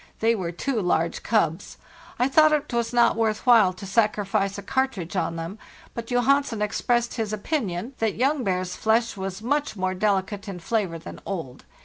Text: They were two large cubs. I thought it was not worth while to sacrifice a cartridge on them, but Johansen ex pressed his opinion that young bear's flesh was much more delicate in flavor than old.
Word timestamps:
They 0.19 0.33
were 0.33 0.51
two 0.51 0.81
large 0.81 1.21
cubs. 1.21 1.77
I 2.17 2.27
thought 2.27 2.51
it 2.51 2.73
was 2.73 2.91
not 2.91 3.15
worth 3.15 3.45
while 3.45 3.71
to 3.73 3.85
sacrifice 3.85 4.57
a 4.57 4.63
cartridge 4.63 5.15
on 5.15 5.35
them, 5.35 5.59
but 5.93 6.07
Johansen 6.07 6.59
ex 6.63 6.81
pressed 6.81 7.13
his 7.17 7.31
opinion 7.31 7.93
that 7.99 8.15
young 8.15 8.43
bear's 8.43 8.75
flesh 8.75 9.15
was 9.15 9.43
much 9.43 9.77
more 9.77 9.93
delicate 9.93 10.47
in 10.47 10.57
flavor 10.59 10.97
than 10.97 11.21
old. 11.23 11.65